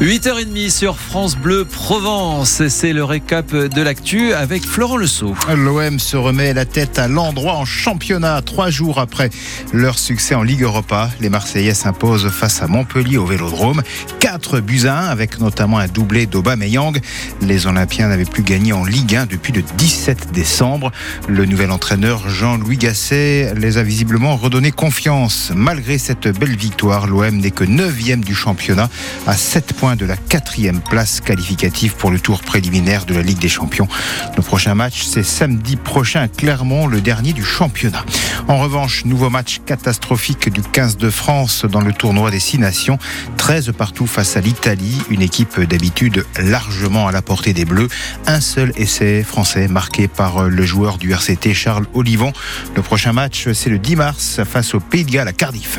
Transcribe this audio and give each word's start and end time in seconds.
8h30 0.00 0.70
sur 0.70 0.96
France 0.96 1.36
Bleu 1.36 1.64
Provence. 1.64 2.62
C'est 2.68 2.92
le 2.92 3.02
récap 3.02 3.52
de 3.52 3.82
l'actu 3.82 4.32
avec 4.32 4.64
Florent 4.64 4.96
Lesault. 4.96 5.34
L'OM 5.52 5.98
se 5.98 6.16
remet 6.16 6.54
la 6.54 6.64
tête 6.64 7.00
à 7.00 7.08
l'endroit 7.08 7.54
en 7.54 7.64
championnat. 7.64 8.40
Trois 8.42 8.70
jours 8.70 9.00
après 9.00 9.28
leur 9.72 9.98
succès 9.98 10.36
en 10.36 10.44
Ligue 10.44 10.62
Europa, 10.62 11.10
les 11.20 11.28
Marseillais 11.28 11.74
s'imposent 11.74 12.28
face 12.28 12.62
à 12.62 12.68
Montpellier 12.68 13.16
au 13.16 13.26
Vélodrome. 13.26 13.82
4 14.20 14.60
buts 14.60 14.86
à 14.86 15.00
1 15.00 15.08
avec 15.08 15.40
notamment 15.40 15.78
un 15.78 15.88
doublé 15.88 16.26
d'Aubameyang. 16.26 17.00
Les 17.42 17.66
Olympiens 17.66 18.06
n'avaient 18.06 18.24
plus 18.24 18.44
gagné 18.44 18.72
en 18.72 18.84
Ligue 18.84 19.16
1 19.16 19.26
depuis 19.26 19.52
le 19.52 19.62
17 19.62 20.30
décembre. 20.30 20.92
Le 21.26 21.44
nouvel 21.44 21.72
entraîneur 21.72 22.28
Jean-Louis 22.28 22.76
Gasset 22.76 23.52
les 23.56 23.78
a 23.78 23.82
visiblement 23.82 24.36
redonné 24.36 24.70
confiance. 24.70 25.50
Malgré 25.56 25.98
cette 25.98 26.28
belle 26.28 26.56
victoire, 26.56 27.08
l'OM 27.08 27.36
n'est 27.36 27.50
que 27.50 27.64
9e 27.64 28.20
du 28.22 28.36
championnat 28.36 28.88
à 29.26 29.36
7 29.36 29.72
points 29.72 29.87
de 29.96 30.06
la 30.06 30.16
quatrième 30.16 30.80
place 30.80 31.20
qualificative 31.20 31.94
pour 31.96 32.10
le 32.10 32.20
tour 32.20 32.40
préliminaire 32.40 33.04
de 33.04 33.14
la 33.14 33.22
Ligue 33.22 33.38
des 33.38 33.48
Champions. 33.48 33.88
Le 34.36 34.42
prochain 34.42 34.74
match, 34.74 35.04
c'est 35.04 35.22
samedi 35.22 35.76
prochain 35.76 36.22
à 36.22 36.28
Clermont, 36.28 36.86
le 36.86 37.00
dernier 37.00 37.32
du 37.32 37.44
championnat. 37.44 38.04
En 38.48 38.58
revanche, 38.58 39.04
nouveau 39.04 39.30
match 39.30 39.60
catastrophique 39.64 40.52
du 40.52 40.62
15 40.62 40.96
de 40.96 41.10
France 41.10 41.64
dans 41.64 41.80
le 41.80 41.92
tournoi 41.92 42.30
des 42.30 42.40
Six 42.40 42.58
Nations. 42.58 42.98
13 43.36 43.72
partout 43.76 44.06
face 44.06 44.36
à 44.36 44.40
l'Italie, 44.40 45.00
une 45.10 45.22
équipe 45.22 45.60
d'habitude 45.60 46.24
largement 46.38 47.08
à 47.08 47.12
la 47.12 47.22
portée 47.22 47.52
des 47.52 47.64
Bleus. 47.64 47.88
Un 48.26 48.40
seul 48.40 48.72
essai 48.76 49.22
français 49.22 49.68
marqué 49.68 50.08
par 50.08 50.44
le 50.44 50.64
joueur 50.64 50.98
du 50.98 51.12
RCT 51.12 51.54
Charles 51.54 51.86
Olivon. 51.94 52.32
Le 52.74 52.82
prochain 52.82 53.12
match, 53.12 53.48
c'est 53.52 53.70
le 53.70 53.78
10 53.78 53.96
mars 53.96 54.40
face 54.44 54.74
au 54.74 54.80
Pays 54.80 55.04
de 55.04 55.10
Galles 55.10 55.28
à 55.28 55.32
Cardiff. 55.32 55.78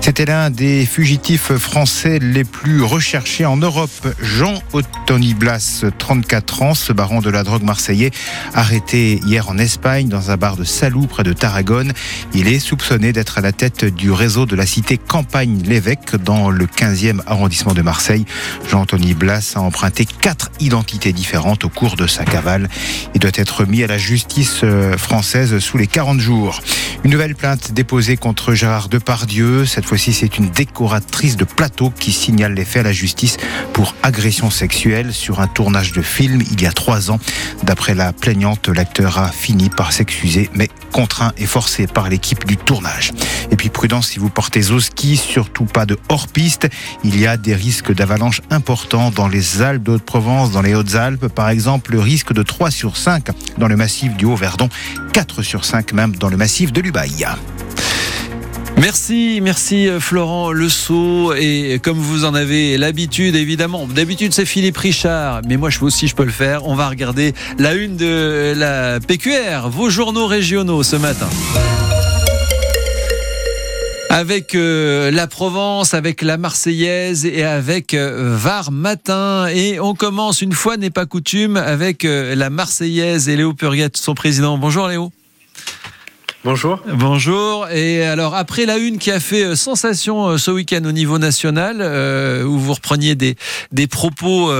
C'était 0.00 0.24
l'un 0.24 0.50
des 0.50 0.86
fugitifs 0.86 1.52
français 1.56 2.18
les 2.20 2.44
plus 2.44 2.82
recherchés 2.82 3.37
en 3.44 3.56
Europe. 3.56 3.90
Jean 4.20 4.54
Ottoni 4.72 5.34
Blas, 5.34 5.84
34 5.98 6.62
ans, 6.62 6.74
ce 6.74 6.92
baron 6.92 7.20
de 7.20 7.30
la 7.30 7.44
drogue 7.44 7.62
marseillais, 7.62 8.10
arrêté 8.54 9.20
hier 9.26 9.48
en 9.48 9.58
Espagne 9.58 10.08
dans 10.08 10.30
un 10.30 10.36
bar 10.36 10.56
de 10.56 10.64
Salou 10.64 11.06
près 11.06 11.22
de 11.22 11.32
Tarragone. 11.32 11.92
Il 12.34 12.48
est 12.48 12.58
soupçonné 12.58 13.12
d'être 13.12 13.38
à 13.38 13.40
la 13.40 13.52
tête 13.52 13.84
du 13.84 14.10
réseau 14.10 14.46
de 14.46 14.56
la 14.56 14.66
cité 14.66 14.98
Campagne-l'Évêque 14.98 16.16
dans 16.16 16.50
le 16.50 16.66
15e 16.66 17.20
arrondissement 17.26 17.74
de 17.74 17.82
Marseille. 17.82 18.24
Jean-Anthony 18.68 19.14
Blas 19.14 19.52
a 19.56 19.60
emprunté 19.60 20.04
quatre 20.06 20.50
identités 20.60 21.12
différentes 21.12 21.64
au 21.64 21.68
cours 21.68 21.96
de 21.96 22.06
sa 22.06 22.24
cavale. 22.24 22.68
Il 23.14 23.20
doit 23.20 23.30
être 23.34 23.64
mis 23.66 23.82
à 23.82 23.86
la 23.86 23.98
justice 23.98 24.60
euh, 24.64 24.96
française 24.96 25.58
sous 25.58 25.78
les 25.78 25.86
40 25.86 26.20
jours. 26.20 26.60
Une 27.04 27.12
nouvelle 27.12 27.34
plainte 27.34 27.72
déposée 27.72 28.16
contre 28.16 28.54
Gérard 28.54 28.88
Depardieu. 28.88 29.66
Cette 29.66 29.84
fois-ci, 29.84 30.12
c'est 30.12 30.38
une 30.38 30.50
décoratrice 30.50 31.36
de 31.36 31.44
plateau 31.44 31.90
qui 31.90 32.10
signale 32.10 32.54
les 32.54 32.64
faits 32.64 32.80
à 32.80 32.88
la 32.88 32.92
justice 32.92 33.27
pour 33.72 33.94
agression 34.02 34.50
sexuelle 34.50 35.12
sur 35.12 35.40
un 35.40 35.46
tournage 35.46 35.92
de 35.92 36.02
film 36.02 36.42
il 36.50 36.62
y 36.62 36.66
a 36.66 36.72
trois 36.72 37.10
ans. 37.10 37.18
D'après 37.62 37.94
la 37.94 38.12
plaignante, 38.12 38.68
l'acteur 38.68 39.18
a 39.18 39.30
fini 39.30 39.68
par 39.70 39.92
s'excuser, 39.92 40.50
mais 40.54 40.68
contraint 40.92 41.32
et 41.36 41.46
forcé 41.46 41.86
par 41.86 42.08
l'équipe 42.08 42.46
du 42.46 42.56
tournage. 42.56 43.12
Et 43.50 43.56
puis 43.56 43.68
prudence 43.68 44.08
si 44.08 44.18
vous 44.18 44.30
portez 44.30 44.70
au 44.70 44.80
ski, 44.80 45.16
surtout 45.16 45.64
pas 45.64 45.86
de 45.86 45.98
hors-piste. 46.08 46.68
Il 47.04 47.18
y 47.18 47.26
a 47.26 47.36
des 47.36 47.54
risques 47.54 47.92
d'avalanche 47.92 48.40
importants 48.50 49.10
dans 49.10 49.28
les 49.28 49.62
Alpes 49.62 49.82
de 49.82 49.92
Haute-Provence, 49.92 50.50
dans 50.52 50.62
les 50.62 50.74
Hautes-Alpes. 50.74 51.28
Par 51.28 51.48
exemple, 51.48 51.92
le 51.92 52.00
risque 52.00 52.32
de 52.32 52.42
3 52.42 52.70
sur 52.70 52.96
5 52.96 53.28
dans 53.58 53.68
le 53.68 53.76
massif 53.76 54.16
du 54.16 54.24
Haut-Verdon, 54.24 54.68
4 55.12 55.42
sur 55.42 55.64
5 55.64 55.92
même 55.92 56.16
dans 56.16 56.28
le 56.28 56.36
massif 56.36 56.72
de 56.72 56.80
l'Ubaï. 56.80 57.26
Merci, 58.80 59.40
merci 59.42 59.88
euh, 59.88 59.98
Florent 59.98 60.52
Le 60.52 60.68
Sceau. 60.68 61.34
Et 61.34 61.80
comme 61.82 61.98
vous 61.98 62.24
en 62.24 62.34
avez 62.34 62.78
l'habitude, 62.78 63.34
évidemment, 63.34 63.88
d'habitude 63.88 64.32
c'est 64.32 64.46
Philippe 64.46 64.76
Richard, 64.76 65.42
mais 65.48 65.56
moi 65.56 65.68
je 65.68 65.82
aussi 65.82 66.06
je 66.06 66.14
peux 66.14 66.24
le 66.24 66.30
faire. 66.30 66.64
On 66.66 66.76
va 66.76 66.88
regarder 66.88 67.34
la 67.58 67.74
une 67.74 67.96
de 67.96 68.54
la 68.56 69.00
PQR, 69.00 69.68
vos 69.68 69.90
journaux 69.90 70.26
régionaux 70.26 70.82
ce 70.82 70.96
matin 70.96 71.28
avec 74.10 74.54
euh, 74.54 75.10
la 75.10 75.26
Provence, 75.26 75.94
avec 75.94 76.22
la 76.22 76.38
Marseillaise 76.38 77.26
et 77.26 77.44
avec 77.44 77.94
euh, 77.94 78.34
Var 78.36 78.72
Matin. 78.72 79.46
Et 79.48 79.78
on 79.78 79.94
commence, 79.94 80.40
une 80.40 80.52
fois 80.52 80.76
n'est 80.76 80.90
pas 80.90 81.06
coutume, 81.06 81.56
avec 81.56 82.04
la 82.04 82.50
Marseillaise 82.50 83.28
et 83.28 83.36
Léo 83.36 83.54
Purguette, 83.54 83.96
son 83.96 84.14
président. 84.14 84.56
Bonjour 84.56 84.88
Léo. 84.88 85.12
Bonjour. 86.44 86.80
Bonjour. 86.94 87.68
Et 87.68 88.06
alors, 88.06 88.36
après 88.36 88.64
la 88.64 88.78
une 88.78 88.98
qui 88.98 89.10
a 89.10 89.18
fait 89.18 89.42
euh, 89.42 89.56
sensation 89.56 90.28
euh, 90.28 90.38
ce 90.38 90.52
week-end 90.52 90.84
au 90.84 90.92
niveau 90.92 91.18
national, 91.18 91.78
euh, 91.80 92.44
où 92.44 92.60
vous 92.60 92.74
repreniez 92.74 93.16
des, 93.16 93.36
propos 93.88 94.52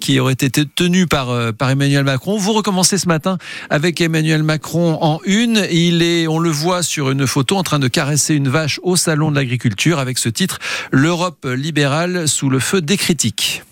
qui 0.00 0.18
auraient 0.18 0.32
été 0.32 0.50
tenus 0.50 1.06
par, 1.08 1.52
par 1.54 1.70
Emmanuel 1.70 2.04
Macron, 2.04 2.36
vous 2.38 2.52
recommencez 2.52 2.98
ce 2.98 3.06
matin 3.06 3.38
avec 3.70 4.00
Emmanuel 4.00 4.42
Macron 4.42 4.98
en 5.00 5.20
une. 5.24 5.66
Il 5.70 6.02
est, 6.02 6.26
on 6.26 6.40
le 6.40 6.50
voit 6.50 6.82
sur 6.82 7.10
une 7.10 7.26
photo, 7.26 7.56
en 7.56 7.62
train 7.62 7.78
de 7.78 7.88
caresser 7.88 8.34
une 8.34 8.48
vache 8.48 8.80
au 8.82 8.96
salon 8.96 9.30
de 9.30 9.36
l'agriculture 9.36 10.00
avec 10.00 10.18
ce 10.18 10.28
titre 10.28 10.58
L'Europe 10.90 11.46
libérale 11.46 12.26
sous 12.26 12.50
le 12.50 12.58
feu 12.58 12.80
des 12.80 12.96
critiques. 12.96 13.62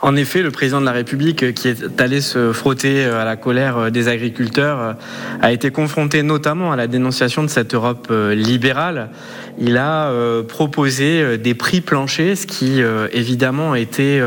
En 0.00 0.14
effet, 0.14 0.42
le 0.42 0.52
président 0.52 0.80
de 0.80 0.86
la 0.86 0.92
République, 0.92 1.42
euh, 1.42 1.50
qui 1.50 1.66
est 1.66 2.00
allé 2.00 2.20
se 2.20 2.52
frotter 2.52 3.04
euh, 3.04 3.20
à 3.20 3.24
la 3.24 3.34
colère 3.34 3.78
euh, 3.78 3.90
des 3.90 4.06
agriculteurs, 4.06 4.94
a 5.42 5.52
été 5.52 5.72
confronté 5.72 6.22
notamment 6.22 6.70
à 6.70 6.76
la 6.76 6.86
dénonciation 6.86 7.42
de 7.42 7.48
cette 7.48 7.74
Europe 7.74 8.12
libérale. 8.32 9.10
Il 9.58 9.76
a 9.76 10.12
proposé 10.46 11.36
des 11.38 11.54
prix 11.54 11.80
planchers, 11.80 12.36
ce 12.36 12.46
qui 12.46 12.80
évidemment 13.12 13.74
était 13.74 14.20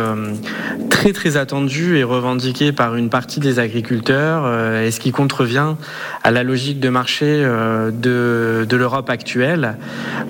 très 0.90 1.14
très 1.14 1.38
attendu 1.38 1.98
et 1.98 2.04
revendiqué 2.04 2.72
par 2.72 2.96
une 2.96 3.10
partie 3.10 3.40
des 3.40 3.60
agriculteurs, 3.60 4.82
et 4.82 4.92
ce 4.92 5.00
qui 5.00 5.12
contrevient 5.12 5.76
à 6.24 6.32
la 6.32 6.44
logique 6.44 6.80
de 6.80 6.90
marché 6.90 7.26
de, 7.34 8.68
l'Europe 8.72 9.10
actuelle. 9.10 9.78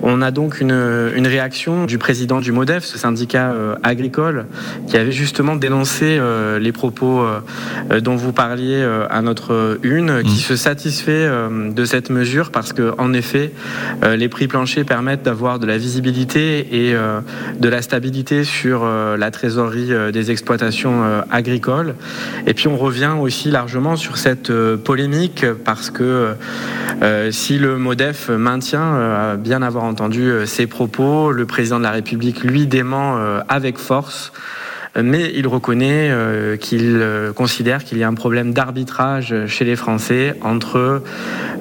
On 0.02 0.22
a 0.22 0.30
donc 0.30 0.60
une, 0.60 1.10
une 1.14 1.26
réaction 1.26 1.84
du 1.84 1.98
président 1.98 2.40
du 2.40 2.52
MODEF, 2.52 2.84
ce 2.84 2.98
syndicat 2.98 3.54
agricole, 3.82 4.46
qui 4.86 4.96
avait 4.96 5.12
juste 5.12 5.31
justement 5.32 5.56
dénoncer 5.56 6.18
euh, 6.20 6.58
les 6.58 6.72
propos 6.72 7.22
euh, 7.22 8.00
dont 8.00 8.16
vous 8.16 8.34
parliez 8.34 8.82
euh, 8.82 9.06
à 9.08 9.22
notre 9.22 9.78
une, 9.82 10.22
qui 10.22 10.34
mm. 10.34 10.46
se 10.48 10.56
satisfait 10.56 11.26
de 11.26 11.84
cette 11.86 12.10
mesure 12.10 12.50
parce 12.50 12.74
que, 12.74 12.92
en 12.98 13.14
effet, 13.14 13.50
les 14.02 14.28
prix 14.28 14.46
planchers 14.46 14.84
permettent 14.84 15.22
d'avoir 15.22 15.58
de 15.58 15.66
la 15.66 15.78
visibilité 15.78 16.88
et 16.88 16.94
de 17.58 17.68
la 17.68 17.82
stabilité 17.82 18.44
sur 18.44 18.84
la 18.84 19.30
trésorerie 19.30 20.12
des 20.12 20.30
exploitations 20.30 21.02
agricoles. 21.30 21.94
Et 22.46 22.54
puis, 22.54 22.68
on 22.68 22.76
revient 22.76 23.12
aussi 23.18 23.50
largement 23.50 23.96
sur 23.96 24.18
cette 24.18 24.52
polémique 24.84 25.46
parce 25.64 25.90
que 25.90 26.34
si 27.30 27.58
le 27.58 27.78
MODEF 27.78 28.28
maintient, 28.28 29.36
bien 29.36 29.62
avoir 29.62 29.84
entendu 29.84 30.32
ses 30.46 30.66
propos, 30.66 31.32
le 31.32 31.46
président 31.46 31.78
de 31.78 31.84
la 31.84 31.92
République 31.92 32.42
lui 32.42 32.66
dément 32.66 33.18
avec 33.48 33.78
force 33.78 34.32
mais 35.00 35.32
il 35.34 35.46
reconnaît 35.46 36.10
euh, 36.10 36.56
qu'il 36.56 36.96
euh, 37.00 37.32
considère 37.32 37.84
qu'il 37.84 37.98
y 37.98 38.04
a 38.04 38.08
un 38.08 38.14
problème 38.14 38.52
d'arbitrage 38.52 39.34
chez 39.46 39.64
les 39.64 39.76
Français 39.76 40.34
entre, 40.42 41.02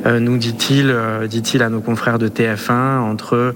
euh, 0.06 0.20
nous 0.20 0.38
dit-il, 0.38 0.94
dit-il 1.30 1.64
à 1.64 1.70
nos 1.70 1.80
confrères 1.80 2.20
de 2.20 2.28
TF1, 2.28 3.00
entre 3.00 3.56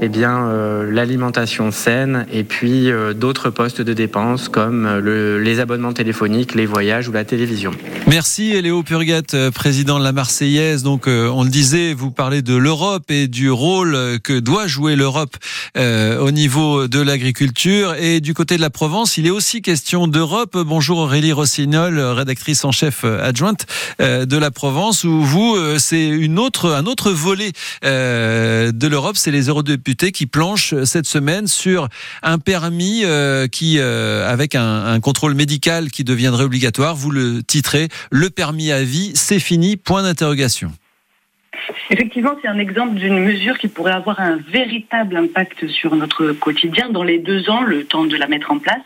eh 0.00 0.08
bien, 0.08 0.52
l'alimentation 0.90 1.70
saine 1.70 2.26
et 2.32 2.44
puis 2.44 2.90
d'autres 3.14 3.50
postes 3.50 3.80
de 3.80 3.92
dépenses 3.92 4.48
comme 4.48 4.98
les 4.98 5.60
abonnements 5.60 5.92
téléphoniques, 5.92 6.54
les 6.54 6.66
voyages 6.66 7.08
ou 7.08 7.12
la 7.12 7.24
télévision. 7.24 7.70
Merci 8.06 8.60
Léo 8.60 8.82
Purgat, 8.82 9.50
président 9.54 9.98
de 9.98 10.04
la 10.04 10.12
Marseillaise. 10.12 10.82
Donc 10.82 11.06
on 11.06 11.42
le 11.44 11.50
disait, 11.50 11.94
vous 11.94 12.10
parlez 12.10 12.42
de 12.42 12.54
l'Europe 12.54 13.10
et 13.10 13.28
du 13.28 13.50
rôle 13.50 13.96
que 14.22 14.38
doit 14.38 14.66
jouer 14.66 14.96
l'Europe 14.96 15.36
au 15.76 16.30
niveau 16.30 16.88
de 16.88 17.00
l'agriculture 17.00 17.94
et 17.94 18.20
du 18.20 18.34
côté 18.34 18.56
de 18.56 18.62
la 18.62 18.70
Provence 18.70 19.16
il 19.16 19.26
est 19.26 19.30
aussi 19.30 19.62
question 19.62 20.06
d'Europe. 20.08 20.56
Bonjour 20.56 20.98
Aurélie 20.98 21.32
Rossignol, 21.32 21.98
rédactrice 21.98 22.64
en 22.64 22.72
chef 22.72 23.04
adjointe 23.04 23.66
euh, 24.00 24.26
de 24.26 24.36
la 24.36 24.50
Provence, 24.50 25.04
où 25.04 25.22
vous, 25.22 25.54
euh, 25.56 25.78
c'est 25.78 26.06
une 26.06 26.38
autre, 26.38 26.72
un 26.72 26.86
autre 26.86 27.10
volet 27.10 27.52
euh, 27.84 28.72
de 28.72 28.86
l'Europe, 28.86 29.16
c'est 29.16 29.30
les 29.30 29.48
eurodéputés 29.48 29.85
qui 29.94 30.26
planchent 30.26 30.74
cette 30.84 31.06
semaine 31.06 31.46
sur 31.46 31.88
un 32.22 32.38
permis 32.38 33.04
qui, 33.52 33.78
avec 33.78 34.54
un, 34.54 35.00
contrôle 35.00 35.34
médical 35.34 35.90
qui 35.90 36.04
deviendrait 36.04 36.44
obligatoire, 36.44 36.94
vous 36.94 37.10
le 37.10 37.42
titrez, 37.42 37.88
le 38.10 38.30
permis 38.30 38.72
à 38.72 38.82
vie, 38.82 39.12
c'est 39.14 39.38
fini, 39.38 39.76
point 39.76 40.02
d'interrogation. 40.02 40.72
Effectivement, 41.90 42.32
c'est 42.42 42.48
un 42.48 42.58
exemple 42.58 42.94
d'une 42.94 43.18
mesure 43.18 43.58
qui 43.58 43.68
pourrait 43.68 43.92
avoir 43.92 44.20
un 44.20 44.36
véritable 44.36 45.16
impact 45.16 45.68
sur 45.68 45.94
notre 45.94 46.32
quotidien 46.32 46.88
dans 46.90 47.02
les 47.02 47.18
deux 47.18 47.48
ans, 47.48 47.62
le 47.62 47.84
temps 47.84 48.04
de 48.04 48.16
la 48.16 48.26
mettre 48.26 48.50
en 48.50 48.58
place. 48.58 48.82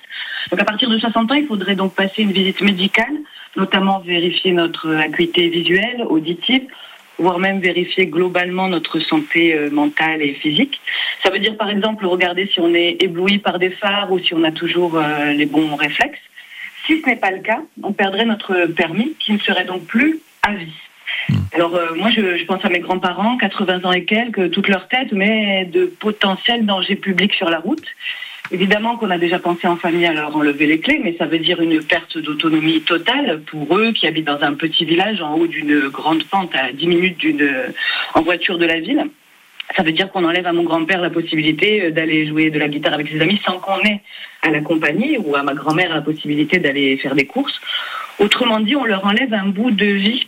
Donc 0.51 0.61
à 0.61 0.65
partir 0.65 0.89
de 0.89 0.99
60 0.99 1.31
ans, 1.31 1.35
il 1.35 1.47
faudrait 1.47 1.75
donc 1.75 1.95
passer 1.95 2.23
une 2.23 2.33
visite 2.33 2.61
médicale, 2.61 3.15
notamment 3.57 4.01
vérifier 4.01 4.53
notre 4.53 4.95
acuité 4.97 5.49
visuelle, 5.49 6.05
auditive, 6.09 6.63
voire 7.21 7.39
même 7.39 7.61
vérifier 7.61 8.07
globalement 8.07 8.69
notre 8.69 8.99
santé 8.99 9.55
euh, 9.55 9.71
mentale 9.71 10.23
et 10.23 10.35
physique. 10.35 10.81
Ça 11.23 11.31
veut 11.31 11.39
dire 11.39 11.57
par 11.57 11.71
exemple 11.71 12.07
regarder 12.07 12.47
si 12.47 12.61
on 12.61 12.75
est 12.75 13.03
ébloui 13.03 13.39
par 13.39 13.59
des 13.59 13.71
phares 13.71 14.11
ou 14.11 14.19
si 14.19 14.35
on 14.35 14.43
a 14.45 14.51
toujours 14.51 14.97
euh, 14.97 15.33
les 15.33 15.47
bons 15.47 15.77
réflexes. 15.77 16.21
Si 16.87 17.01
ce 17.01 17.07
n'est 17.07 17.17
pas 17.17 17.31
le 17.31 17.41
cas, 17.41 17.61
on 17.83 17.93
perdrait 17.93 18.25
notre 18.25 18.67
permis 18.67 19.15
qui 19.19 19.33
ne 19.33 19.39
serait 19.39 19.65
donc 19.65 19.85
plus 19.85 20.21
à 20.43 20.53
vie. 20.55 20.73
Hmm. 21.29 21.35
Alors 21.53 21.79
moi 21.97 22.11
je, 22.11 22.45
pense 22.47 22.65
à 22.65 22.69
mes 22.71 22.81
grands-parents, 22.81 23.37
80 23.37 23.85
ans 23.85 23.93
et 23.93 24.05
quelques, 24.05 24.51
toute 24.51 24.69
leur 24.69 24.89
tête, 24.89 25.13
mais 25.13 25.67
de 25.67 25.85
potentiels 25.85 26.65
dangers 26.65 26.97
publics 26.97 27.35
sur 27.35 27.51
la 27.51 27.59
route. 27.59 27.85
Évidemment 28.53 28.97
qu'on 28.97 29.11
a 29.11 29.19
déjà 29.19 29.39
pensé 29.39 29.69
en 29.69 29.77
famille 29.77 30.07
à 30.07 30.13
leur 30.13 30.35
enlever 30.35 30.67
les 30.67 30.81
clés, 30.81 31.01
mais 31.03 31.15
ça 31.17 31.27
veut 31.27 31.39
dire 31.39 31.61
une 31.61 31.83
perte 31.85 32.19
d'autonomie 32.19 32.81
totale 32.81 33.43
pour 33.43 33.79
eux 33.79 33.93
qui 33.93 34.09
habitent 34.09 34.27
dans 34.27 34.43
un 34.43 34.55
petit 34.55 34.85
village 34.85 35.23
en 35.23 35.37
haut 35.37 35.47
d'une 35.47 35.89
grande 35.89 36.25
pente 36.25 36.53
à 36.57 36.73
10 36.73 36.87
minutes 36.89 37.19
d'une, 37.19 37.49
en 38.15 38.23
voiture 38.23 38.59
de 38.59 38.67
la 38.67 38.81
ville. 38.81 39.07
Ça 39.77 39.85
veut 39.85 39.93
dire 39.93 40.11
qu'on 40.11 40.25
enlève 40.25 40.49
à 40.49 40.53
mon 40.53 40.65
grand-père 40.65 41.01
la 41.01 41.11
possibilité 41.11 41.93
d'aller 41.93 42.27
jouer 42.27 42.51
de 42.51 42.59
la 42.59 42.67
guitare 42.67 42.95
avec 42.95 43.09
ses 43.09 43.21
amis 43.21 43.41
sans 43.47 43.61
qu'on 43.61 43.79
ait 43.85 44.01
à 44.43 44.51
la 44.51 44.61
compagnie 44.61 45.17
ou 45.19 45.37
à 45.37 45.45
ma 45.45 45.55
grand-mère 45.55 45.95
la 45.95 46.01
possibilité 46.01 46.59
d'aller 46.59 46.97
faire 46.97 47.15
des 47.15 47.27
courses. 47.27 47.61
Autrement 48.19 48.59
dit, 48.59 48.75
on 48.75 48.85
leur 48.85 49.07
enlève 49.07 49.33
un 49.33 49.47
bout 49.47 49.71
de 49.71 49.87
vie. 49.87 50.27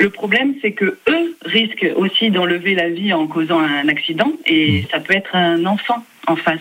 Le 0.00 0.10
problème, 0.10 0.54
c'est 0.60 0.72
que 0.72 0.98
eux 1.08 1.36
risquent 1.44 1.92
aussi 1.94 2.30
d'enlever 2.30 2.74
la 2.74 2.88
vie 2.88 3.12
en 3.12 3.28
causant 3.28 3.60
un 3.60 3.88
accident 3.88 4.32
et 4.46 4.84
ça 4.90 4.98
peut 4.98 5.14
être 5.14 5.36
un 5.36 5.64
enfant 5.64 6.04
en 6.26 6.34
face. 6.34 6.58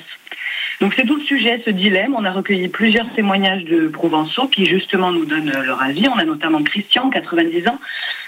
Donc 0.81 0.93
c'est 0.95 1.05
tout 1.05 1.15
le 1.15 1.23
sujet, 1.23 1.61
ce 1.63 1.69
dilemme. 1.69 2.15
On 2.17 2.25
a 2.25 2.31
recueilli 2.31 2.67
plusieurs 2.67 3.07
témoignages 3.13 3.63
de 3.65 3.87
Provençaux 3.87 4.47
qui 4.47 4.65
justement 4.65 5.11
nous 5.11 5.25
donnent 5.25 5.53
leur 5.63 5.79
avis. 5.79 6.07
On 6.09 6.17
a 6.17 6.25
notamment 6.25 6.63
Christian, 6.63 7.11
90 7.11 7.67
ans, 7.67 7.79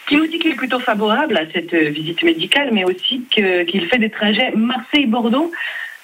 qui 0.07 0.17
nous 0.17 0.27
dit 0.27 0.37
qu'il 0.37 0.51
est 0.51 0.55
plutôt 0.55 0.79
favorable 0.79 1.35
à 1.35 1.51
cette 1.51 1.73
visite 1.73 2.21
médicale, 2.21 2.69
mais 2.71 2.83
aussi 2.83 3.23
qu'il 3.31 3.87
fait 3.87 3.97
des 3.97 4.11
trajets 4.11 4.51
Marseille-Bordeaux 4.55 5.51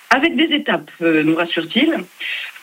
avec 0.10 0.36
des 0.36 0.56
étapes, 0.56 0.90
euh, 1.04 1.22
nous 1.22 1.36
rassure-t-il. 1.36 1.94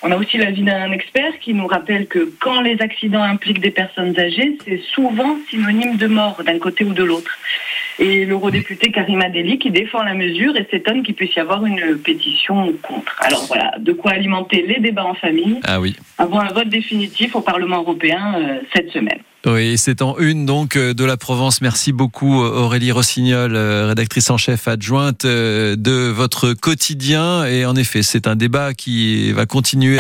On 0.03 0.11
a 0.11 0.17
aussi 0.17 0.37
l'avis 0.37 0.63
d'un 0.63 0.91
expert 0.91 1.39
qui 1.39 1.55
nous 1.55 1.69
rappelle 1.69 2.09
que 2.09 2.31
quand 2.41 2.61
les 2.61 2.83
accidents 2.83 3.23
impliquent 3.23 3.61
des 3.61 3.71
personnes 3.71 4.19
âgées, 4.19 4.59
c'est 4.65 4.83
souvent 4.83 5.39
synonyme 5.49 5.97
de 5.97 6.09
mort 6.09 6.43
d'un 6.45 6.59
côté 6.59 6.85
ou 6.85 6.93
de 6.93 7.05
l'autre 7.05 7.39
et 7.99 8.25
l'eurodéputé 8.25 8.91
Karima 8.91 9.31
Deli 9.31 9.59
qui 9.59 9.71
défend 9.71 10.03
la 10.03 10.15
mesure 10.15 10.57
et 10.57 10.67
s'étonne 10.71 11.03
qu'il 11.03 11.15
puisse 11.15 11.35
y 11.35 11.41
avoir 11.41 11.65
une 11.65 11.97
pétition 11.97 12.73
contre. 12.83 13.17
Alors 13.21 13.45
voilà, 13.47 13.73
de 13.79 13.93
quoi 13.93 14.13
alimenter 14.13 14.65
les 14.67 14.81
débats 14.81 15.07
en 15.07 15.15
famille 15.15 15.61
ah 15.65 15.81
oui. 15.81 15.97
avant 16.19 16.41
un 16.41 16.53
vote 16.53 16.69
définitif 16.69 17.35
au 17.35 17.41
Parlement 17.41 17.79
européen 17.79 18.35
euh, 18.37 18.59
cette 18.75 18.91
semaine. 18.91 19.19
Oui, 19.47 19.79
c'est 19.79 20.03
en 20.03 20.19
une 20.19 20.45
donc 20.45 20.77
euh, 20.77 20.93
de 20.93 21.05
la 21.05 21.17
Provence. 21.17 21.61
Merci 21.61 21.93
beaucoup 21.93 22.35
Aurélie 22.43 22.91
Rossignol, 22.91 23.55
euh, 23.55 23.87
rédactrice 23.87 24.29
en 24.31 24.37
chef 24.37 24.67
adjointe 24.67 25.25
de 25.25 26.09
votre 26.11 26.53
quotidien. 26.53 27.45
Et 27.45 27.65
en 27.65 27.77
effet, 27.77 28.03
c'est 28.03 28.27
un 28.27 28.35
débat 28.35 28.75
qui 28.75 29.33
va 29.33 29.47
continuer. 29.47 29.95